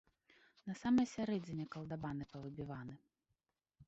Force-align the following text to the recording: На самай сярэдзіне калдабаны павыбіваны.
На 0.69 0.73
самай 0.83 1.07
сярэдзіне 1.15 1.65
калдабаны 1.75 2.27
павыбіваны. 2.31 2.97